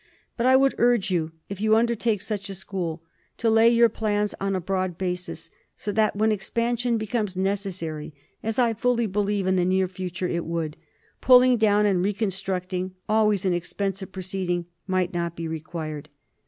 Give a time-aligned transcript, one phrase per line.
[0.35, 3.03] But I would urge you, if you undertake such a school,
[3.37, 8.11] to lay your plans on a broad basis, so that when expansion becomes necessary—
[8.41, 10.75] as I fully believe in the near future it would—
[11.21, 16.09] pulling down and reconstruct^ ing, always an expensive proceeding, might not be re quired.